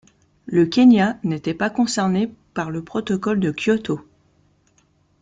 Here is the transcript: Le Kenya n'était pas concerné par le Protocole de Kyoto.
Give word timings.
Le 0.47 0.65
Kenya 0.65 1.19
n'était 1.23 1.53
pas 1.53 1.69
concerné 1.69 2.31
par 2.55 2.71
le 2.71 2.83
Protocole 2.83 3.39
de 3.39 3.51
Kyoto. 3.51 4.01